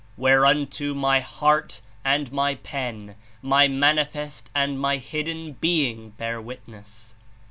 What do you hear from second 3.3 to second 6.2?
My Manifest and My Hidden (Being)